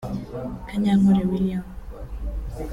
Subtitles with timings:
[0.67, 1.61] Kanyankore William